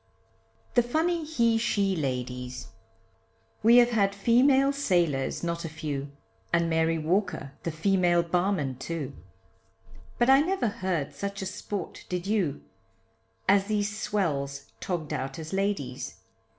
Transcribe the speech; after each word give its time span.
THE 0.73 0.81
FUNNY 0.81 1.25
HE 1.25 1.59
SHE 1.59 1.95
LADIES! 1.95 2.69
We 3.61 3.77
have 3.77 3.91
had 3.91 4.15
female 4.15 4.73
sailors 4.73 5.43
not 5.43 5.63
a 5.63 5.69
few, 5.69 6.09
And 6.51 6.67
Mary 6.67 6.97
Walker 6.97 7.51
the 7.61 7.69
female 7.71 8.23
barman, 8.23 8.79
too, 8.79 9.13
But 10.17 10.27
I 10.27 10.39
never 10.41 10.69
heard 10.69 11.13
such 11.13 11.43
a 11.43 11.45
sport, 11.45 12.05
did 12.09 12.25
you, 12.25 12.63
As 13.47 13.65
these 13.65 13.95
swells 13.95 14.71
tog'd 14.79 15.13
out 15.13 15.37
as 15.37 15.53
ladies. 15.53 16.15